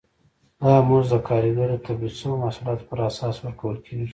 [0.61, 4.07] دا مزد د کارګر د تولید شویو محصولاتو پر اساس ورکول کېږي